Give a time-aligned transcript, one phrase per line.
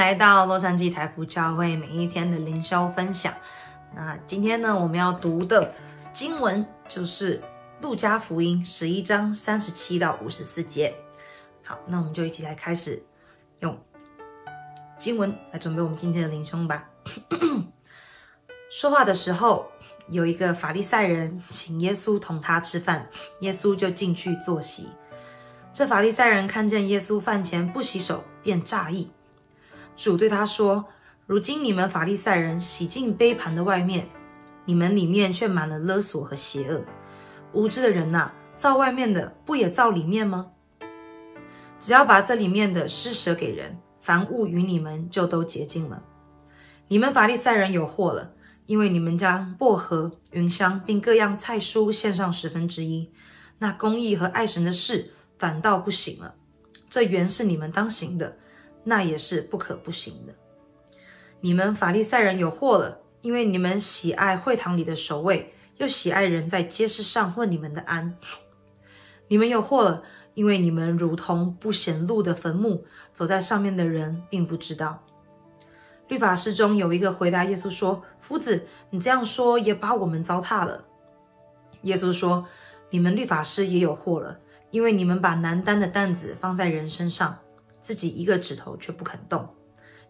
[0.00, 3.34] 来到洛杉矶台福教会每一天的灵修分享。
[3.94, 5.74] 那今天呢，我们要读的
[6.10, 7.42] 经文就是
[7.82, 10.94] 路加福音十一章三十七到五十四节。
[11.62, 13.04] 好，那我们就一起来开始
[13.58, 13.78] 用
[14.98, 16.88] 经文来准备我们今天的灵修吧。
[18.72, 19.70] 说话的时候，
[20.08, 23.06] 有一个法利赛人请耶稣同他吃饭，
[23.40, 24.88] 耶稣就进去坐席。
[25.74, 29.12] 这法利赛人看见耶稣饭前不洗手，便诧异。
[30.00, 30.86] 主对他说
[31.28, 34.08] ：“如今你们法利赛人洗净杯盘的外面，
[34.64, 36.82] 你们里面却满了勒索和邪恶。
[37.52, 40.52] 无知的人呐，造外面的不也造里面吗？
[41.78, 46.02] 只要把这里面的施舍给人，凡物与你们就都洁净了。
[46.88, 48.32] 你们法利赛人有祸了，
[48.64, 53.12] 因为你们将薄荷、芸香并各样菜蔬献上十分之一，
[53.58, 56.34] 那公义和爱神的事。”反倒不行了，
[56.88, 58.36] 这原是你们当行的，
[58.84, 60.34] 那也是不可不行的。
[61.40, 68.16] 你们法利赛人有祸了，因为你们喜爱会堂里的守卫，又喜爱人在街市上问你们的安。
[69.28, 70.02] 你们有祸了，
[70.34, 75.04] 因为你们如同不显露的坟墓，走在上面的人并不知道。
[76.08, 80.84] 律法师中有一个回答耶稣说：“夫子，你这样说也把我们糟蹋了。”
[81.82, 82.46] 耶稣说
[82.90, 84.38] ：“你们律法师也有祸了。”
[84.70, 87.38] 因为你们把难担的担子放在人身上，
[87.80, 89.48] 自己一个指头却不肯动，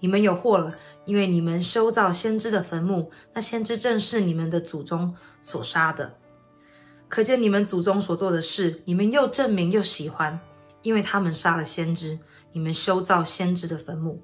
[0.00, 0.74] 你们有祸了。
[1.04, 6.16] 因为你们修造先知的坟墓，那先知正是你们的祖宗所杀的。
[7.08, 10.40] 可见你们祖宗所做的事，你们又证明又喜欢，
[10.82, 12.18] 因为他们杀了先知，
[12.50, 14.20] 你们修造先知的坟墓。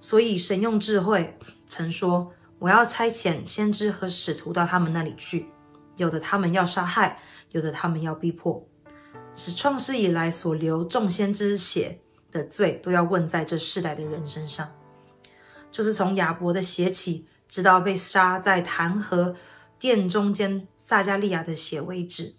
[0.00, 1.38] 所以神用智慧
[1.68, 5.46] 曾说：“我要差遣先知和使徒到他们那里去，
[5.96, 7.20] 有的他们要杀害，
[7.52, 8.66] 有的他们要逼迫。”
[9.34, 12.00] 使创世以来所流众先知血
[12.36, 14.68] 的罪都要问在这世代的人身上，
[15.72, 19.34] 就是从亚伯的血起，直到被杀在坛和
[19.78, 22.34] 殿中间撒迦利亚的血为止。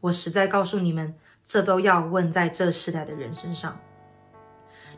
[0.00, 1.14] 我实在告诉你们，
[1.44, 3.78] 这都要问在这世代的人身上。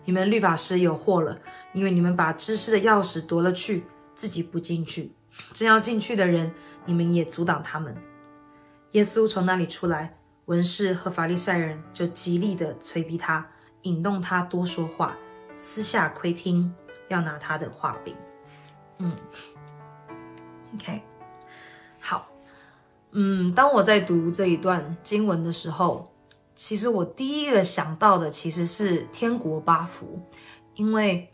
[0.04, 1.38] 你们律法师有祸了，
[1.72, 3.84] 因为你们把知识的钥匙夺了去，
[4.14, 5.08] 自己不进去；
[5.54, 6.52] 正要进去的人，
[6.84, 7.96] 你们也阻挡他们。
[8.92, 10.18] 耶稣从那里出来。
[10.46, 13.50] 文士和法利赛人就极力的催逼他，
[13.84, 15.16] 引动他多说话，
[15.54, 16.70] 私下窥听，
[17.08, 18.14] 要拿他的话柄。
[18.98, 19.16] 嗯
[20.74, 21.00] ，OK，
[22.00, 22.28] 好，
[23.12, 26.12] 嗯，当我在读这一段经文的时候，
[26.54, 30.20] 其实我第一个想到的其实是天国八福，
[30.74, 31.32] 因为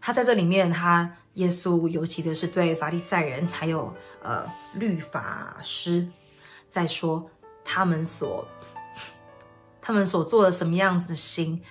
[0.00, 4.44] 他在这里面，他耶稣尤其的是对法利赛人还有呃
[4.78, 6.06] 律法师
[6.68, 7.28] 在说。
[7.66, 8.46] 他们所，
[9.86, 11.62] 他们所做的什么样子的心，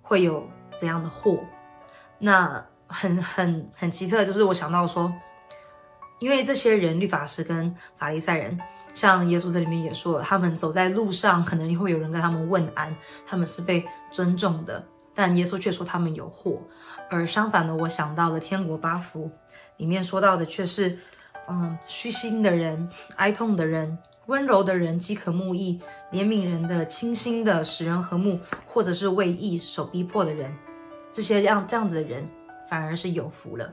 [0.00, 1.40] 会有怎样的祸？
[2.20, 5.12] 那很很很奇特，就是我想到说，
[6.20, 8.56] 因为这些人，律法师跟法利赛人，
[8.94, 12.96] 像耶稣这里面也说，他们走在路上，可能会有人跟他们问安，
[13.26, 16.62] 他们是被尊重的，但耶稣却说他们有祸。
[17.10, 19.28] 而相反的，我想到了天国八福
[19.78, 20.96] 里面说到的，却是，
[21.48, 23.98] 嗯，虚心的人，哀痛的人。
[24.26, 25.80] 温柔的人，饥渴慕义，
[26.12, 30.52] 怜悯人的，清心的，使人和睦，或者是为义受逼迫的人，
[31.12, 32.28] 这些样这样子的人，
[32.68, 33.72] 反而是有福了。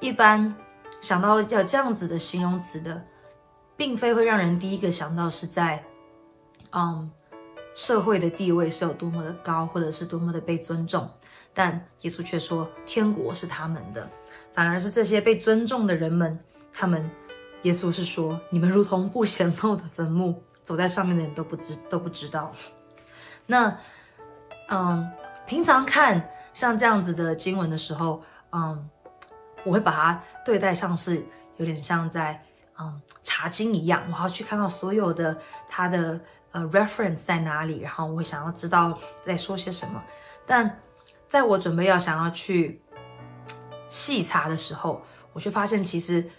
[0.00, 0.54] 一般
[1.02, 3.02] 想到要这样子的形容词的，
[3.76, 5.84] 并非会让人第一个想到是在，
[6.72, 7.10] 嗯，
[7.74, 11.08] 社会的地位是有多么的高，或者是多么的被尊重。
[11.52, 14.08] 但耶稣却说，天国是他们的，
[14.54, 16.38] 反而是这些被尊重的人们，
[16.72, 17.10] 他们。
[17.62, 22.52] 耶稣是说：“你们如同不显露的坟墓， 走在上面的人都不知都不知道。”
[23.46, 23.76] 那，
[24.68, 25.10] 嗯，
[25.46, 28.22] 平常看像这样子的经文的时候，
[28.52, 28.88] 嗯，
[29.64, 31.22] 我会把它对待像是
[31.58, 32.42] 有点像在
[32.78, 35.36] 嗯查经一样，我要去看到所有的
[35.68, 36.18] 它的
[36.52, 40.02] 呃 reference 在哪里，然后我会想要知道在说些什么。
[40.46, 40.80] 但
[41.28, 42.80] 在我准备要想要去
[43.88, 45.02] 细查的时候，
[45.34, 46.30] 我却发现其实。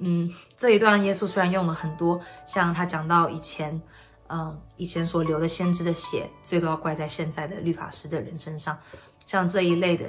[0.00, 3.82] 嗯，这一段耶稣虽然用了很多，像他讲到以前，
[4.28, 8.78] 嗯，以前所流的先知的血，最多要怪在现在的律法师的人身上，
[9.26, 10.06] 像这一类的，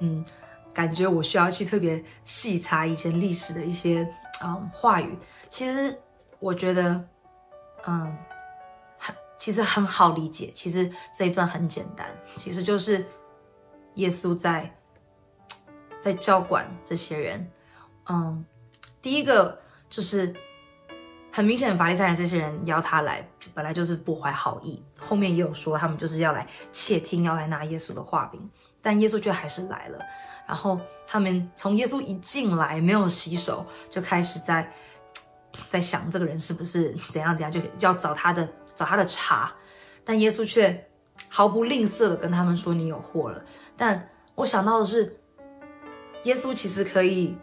[0.00, 0.26] 嗯，
[0.74, 4.08] 感觉我需要去特别细查以前历史的一些，
[4.44, 5.16] 嗯，话语。
[5.48, 5.96] 其实
[6.40, 7.08] 我觉得，
[7.86, 8.18] 嗯，
[8.98, 10.52] 很，其实很好理解。
[10.56, 13.06] 其实这一段很简单，其实就是
[13.94, 14.68] 耶稣在，
[16.02, 17.48] 在教管这些人，
[18.08, 18.44] 嗯。
[19.08, 19.58] 第一个
[19.88, 20.34] 就是
[21.32, 24.82] 很明显，法利赛人这些人邀他来，本来就是不怀好意。
[25.00, 28.50] 后面也有说，他们就是要来窃听，要来拿耶稣的话柄。
[28.82, 29.98] 但耶稣却还是来了。
[30.46, 34.70] 然后他们从耶稣一进来没有洗手，就开始在
[35.70, 39.50] 在想这个人是不是怎样怎样，就要找他的找他的茬。
[40.04, 40.86] 但耶稣却
[41.30, 43.42] 毫不吝啬的跟他们说：“你有祸了。”
[43.74, 45.18] 但我想到的是，
[46.24, 47.34] 耶稣其实可以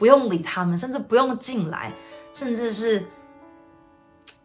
[0.00, 1.92] 不用理他们，甚至不用进来，
[2.32, 3.06] 甚至是。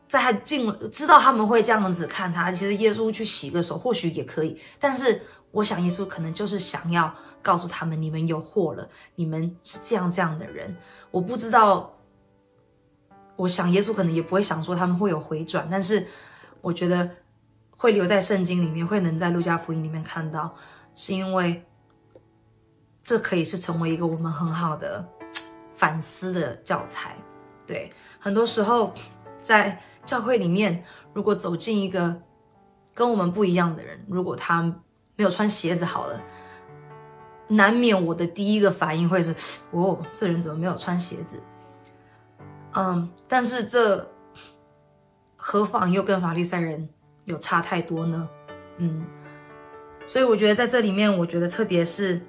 [0.08, 5.20] 在他进知道他们会这样子看他，其实耶稣去洗个手或许也可以，但是
[5.52, 10.74] 我想耶稣可能就是想要告诉他们，你们有祸了，你们是这样这样的人。
[11.10, 11.92] 我不知道，
[13.36, 16.06] 我想耶稣可能也不会想说他们会有回转，但是
[16.62, 17.10] 我觉得
[17.76, 20.56] 会留在圣经里面，会能在路加福音里面看到，
[20.94, 21.66] 是因为
[23.04, 25.04] 这可以是成为一个我们很好的
[25.76, 27.16] 反思的教材。
[27.68, 27.90] 对，
[28.20, 28.94] 很多时候
[29.42, 29.82] 在。
[30.06, 30.84] 教会里面，
[31.14, 32.22] 如果走进一个
[32.94, 34.62] 跟我们不一样的人，如果他
[35.16, 36.22] 没有穿鞋子，好了，
[37.48, 39.34] 难免我的第一个反应会是：
[39.72, 41.42] 哦，这人怎么没有穿鞋子？
[42.74, 44.08] 嗯，但是这
[45.36, 46.88] 何妨又跟法利赛人
[47.24, 48.30] 有差太多呢？
[48.78, 49.08] 嗯，
[50.06, 52.22] 所以我觉得在这里面，我觉得特别是，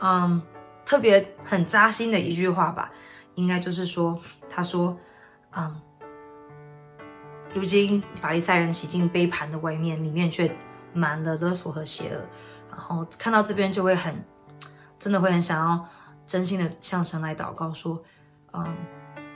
[0.00, 0.40] 嗯，
[0.88, 2.90] 特别很扎心的一句话吧，
[3.34, 4.18] 应该就是说，
[4.48, 4.96] 他说，
[5.54, 5.82] 嗯。
[7.54, 10.50] 如今法利赛人洗净杯盘的外面，里面却
[10.94, 12.20] 满了勒索和邪恶。
[12.70, 14.24] 然后看到这边就会很，
[14.98, 15.86] 真的会很想要
[16.26, 18.02] 真心的向神来祷告，说，
[18.54, 18.74] 嗯，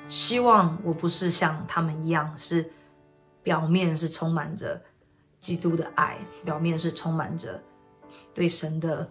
[0.08, 2.72] 希望我不是像他们一样，是
[3.42, 4.80] 表面是充满着
[5.38, 6.16] 基督的爱，
[6.46, 7.62] 表面是充满着
[8.32, 9.10] 对神的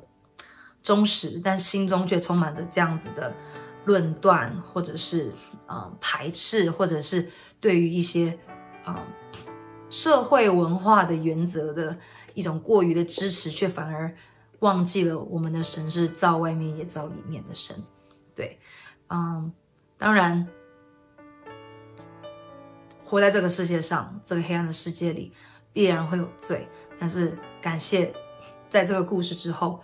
[0.83, 3.33] 忠实，但心中却充满着这样子的
[3.85, 5.31] 论断，或者是
[5.99, 7.29] 排斥，或者是
[7.59, 8.37] 对于一些。
[8.83, 8.99] 啊、
[9.91, 11.95] 社会文化的原则的
[12.33, 14.11] 一种过于的支持，却反而
[14.57, 17.75] 忘记了我们的神是造外面也造里面的神。
[18.33, 18.57] 对，
[19.07, 19.53] 嗯，
[19.99, 20.47] 当然，
[23.05, 25.31] 活在这个世界上，这个黑暗的世界里，
[25.71, 26.67] 必然会有罪。
[26.97, 28.11] 但是感谢，
[28.71, 29.79] 在这个故事之后，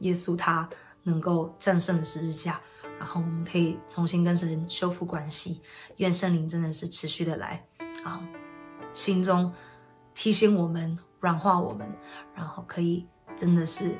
[0.00, 0.68] 耶稣他
[1.02, 2.60] 能够战胜十字架，
[2.98, 5.60] 然后我们可以重新跟神修复关系。
[5.96, 7.64] 愿圣灵真的是持续的来。
[8.04, 8.20] 啊，
[8.92, 9.52] 心中
[10.14, 11.86] 提醒我们，软化我们，
[12.34, 13.06] 然后可以
[13.36, 13.94] 真的是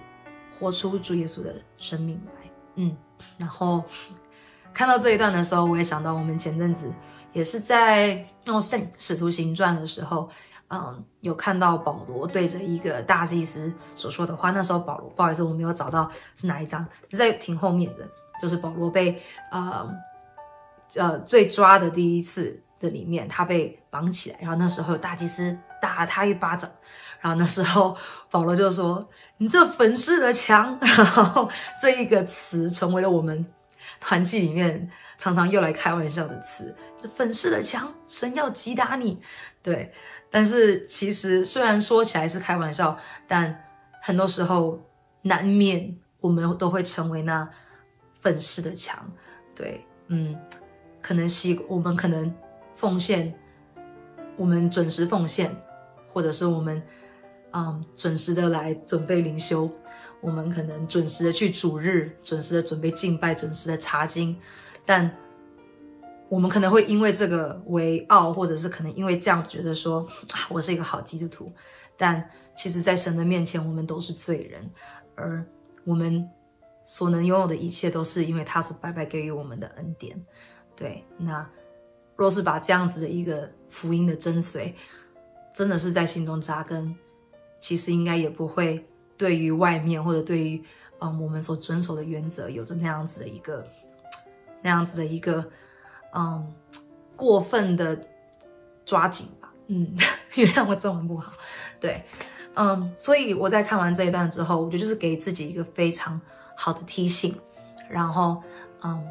[0.58, 2.50] 活出主耶稣的生命来。
[2.76, 2.96] 嗯，
[3.38, 3.84] 然后
[4.74, 6.92] 看到这一段的时候，我也想到我们前阵子
[7.32, 10.28] 也是在哦圣使徒行传的时候，
[10.72, 14.50] 嗯，有看到保罗对着一个大祭司所说的话。
[14.50, 18.08] 那时候保罗，不好意思，我没有找到是哪一章，在挺后面的，
[18.40, 19.94] 就是保罗被呃
[20.96, 22.60] 呃被抓的第一次。
[22.82, 26.68] 的里面，他被绑起来，然后那时候大祭司打他一巴掌，
[27.20, 27.96] 然后那时候
[28.28, 29.08] 保罗就说
[29.38, 31.48] ：“你这粉饰的墙。”然后
[31.80, 33.46] 这一个词成为了我们
[34.00, 34.90] 团契里面
[35.22, 36.74] 常常用来开玩笑的词。
[37.00, 39.22] 这粉饰的墙，神要击打你。
[39.62, 39.92] 对，
[40.32, 42.98] 但是其实虽然说起来是开玩笑，
[43.28, 43.64] 但
[44.02, 44.82] 很多时候
[45.22, 47.48] 难免我们都会成为那
[48.20, 49.08] 粉饰的墙。
[49.54, 50.36] 对，嗯，
[51.00, 52.34] 可能习我们可能。
[52.74, 53.32] 奉献，
[54.36, 55.54] 我们准时奉献，
[56.12, 56.82] 或者是我们，
[57.52, 59.70] 嗯，准时的来准备灵修，
[60.20, 64.36] 我们可能准时的去主日，准时的准备敬拜，准时的查经，
[64.84, 65.10] 但
[66.28, 71.52] 我们可能会因为这个为傲，或者是可能因为这样觉得说啊，我是一个好基督徒，
[71.96, 74.70] 但其实，在神的面前，我们都是罪人，
[75.14, 75.44] 而
[75.84, 76.28] 我们
[76.84, 80.22] 所能拥有的一切，都是因为他所白白给予我们的恩典。
[80.76, 81.48] 对，那。
[82.14, 84.72] 若是把这样子的一个福音的真髓，
[85.52, 86.94] 真的是在心中扎根，
[87.58, 88.86] 其实应该也不会
[89.16, 90.62] 对于外面或者对于
[91.00, 93.66] 嗯我们所遵守的原则有着那样子的一个
[94.62, 95.44] 那样子的一个
[96.14, 96.52] 嗯
[97.16, 97.98] 过分的
[98.84, 99.52] 抓紧吧。
[99.66, 99.94] 嗯，
[100.36, 101.32] 原谅我中文不好。
[101.80, 102.04] 对，
[102.54, 106.20] 嗯，所以我在看完这一段之后，我觉得就是给自己一个非常
[106.56, 107.34] 好的提醒，
[107.90, 108.42] 然后
[108.82, 109.06] 嗯。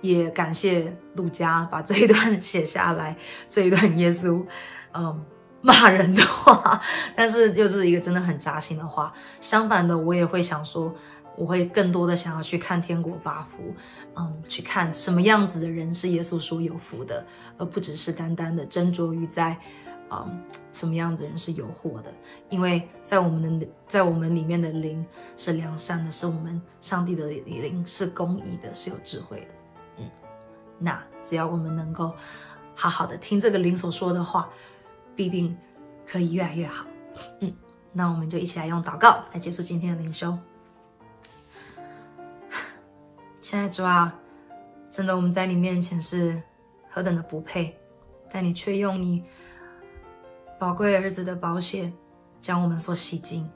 [0.00, 3.16] 也感谢陆家把这一段写下来，
[3.48, 4.44] 这一段耶稣，
[4.92, 5.24] 嗯，
[5.62, 6.78] 骂人的话，
[7.16, 9.14] 但是又是一个真的很扎心的话。
[9.40, 10.94] 相反的，我也会想说，
[11.36, 13.74] 我会更多的想要去看天国八福，
[14.14, 17.26] 嗯，去看什么样子的人是耶稣说有福的，
[17.58, 19.58] 而不只是单单的斟酌于在，
[20.10, 20.40] 嗯，
[20.72, 22.12] 什么样子人是有祸的。
[22.50, 25.04] 因为在我们的在我们里面的灵
[25.36, 29.46] 是良善的，是我们上帝的灵是公义的，是有智慧的。
[29.98, 30.10] 嗯
[30.78, 32.12] 那只要我们能够
[32.74, 34.48] 好好的听这个灵所说的话，
[35.14, 35.56] 必定
[36.06, 36.84] 可以越来越好。
[37.40, 37.54] 嗯，
[37.92, 40.36] 那我们就一起来用祷告来结束今天的灵修。
[43.44, 44.18] 亲爱的主啊，
[44.90, 46.42] 真的我们在你面前是
[46.88, 47.78] 何等的不配，
[48.32, 49.22] 但你却用你
[50.58, 51.92] 宝贵儿子的宝血
[52.40, 53.46] 将我们所洗净，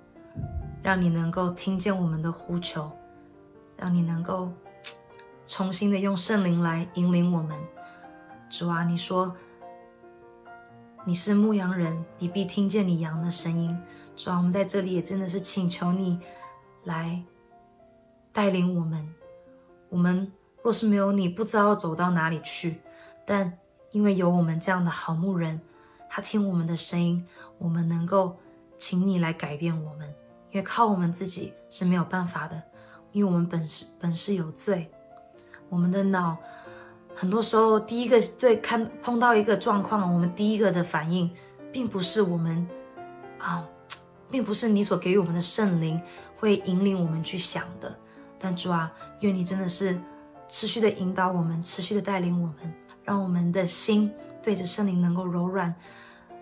[0.82, 2.92] 让你能够听见我们的呼求，
[3.78, 4.52] 让你能够
[5.46, 7.58] 重新的用圣灵来引领我们。
[8.50, 9.34] 主啊，你说
[11.06, 13.74] 你是牧羊人，你必听见你羊的声音。
[14.14, 16.20] 主啊，我们在这里也真的是请求你
[16.84, 17.22] 来
[18.34, 19.14] 带领我们。
[19.88, 20.30] 我们
[20.62, 22.80] 若是没有你，不知道要走到哪里去。
[23.26, 23.52] 但
[23.90, 25.60] 因为有我们这样的好牧人，
[26.08, 27.26] 他听我们的声音，
[27.58, 28.36] 我们能够
[28.78, 30.08] 请你来改变我们。
[30.50, 32.62] 因为靠我们自己是没有办法的，
[33.12, 34.90] 因为我们本是本是有罪。
[35.68, 36.36] 我们的脑
[37.14, 41.30] 很多时候第一个最看碰到一个状况，我们第一个的反应，
[41.72, 42.68] 并不是我们
[43.38, 43.66] 啊。
[44.30, 45.98] 并不是你所给予我们的圣灵
[46.36, 47.98] 会引领我们去想的，
[48.38, 49.98] 但主啊，愿你真的是
[50.48, 55.74] 持续的引导我们，持续的带领我们，让我们的心对着圣灵能够柔软，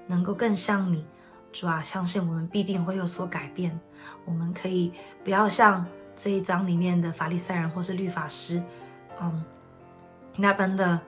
[0.06, 1.04] 能够更像你。
[1.52, 3.78] 主啊，相信我们必定会有所改变。
[4.24, 4.92] 我们可以
[5.24, 8.62] 不要像这一章里面的法利赛人或是律法师，
[9.20, 9.44] 嗯，
[10.36, 11.00] 那般的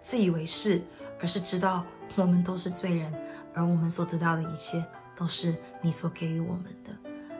[0.00, 0.82] 自以为是，
[1.20, 1.84] 而是知道
[2.16, 3.12] 我们都是罪人，
[3.54, 4.84] 而我们所得到的一切。
[5.16, 6.90] 都是你所给予我们的，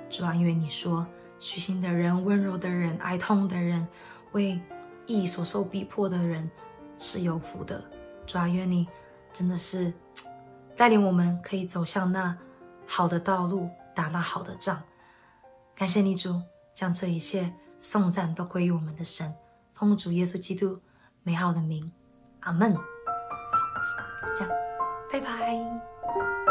[0.09, 1.05] 主啊，因为你说
[1.39, 3.87] 虚心的人、温柔的人、哀痛的人、
[4.33, 4.61] 为
[5.07, 6.51] 义所受逼迫的人
[6.99, 7.83] 是有福的。
[8.27, 8.89] 主啊，愿你
[9.33, 9.93] 真的是
[10.77, 12.37] 带领我们，可以走向那
[12.87, 14.83] 好的道路，打那好的仗。
[15.75, 16.41] 感谢你，主，
[16.73, 19.35] 将这一切颂赞都归于我们的神，
[19.75, 20.81] 奉主耶稣基督
[21.23, 21.93] 美好的名，
[22.41, 22.75] 阿门。
[22.75, 22.81] 好，
[24.27, 24.51] 就这样，
[25.13, 26.44] 拜拜。